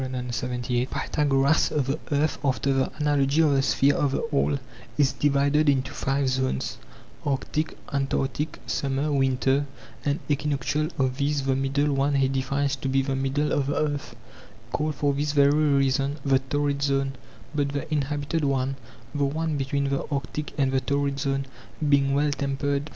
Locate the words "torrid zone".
16.39-17.11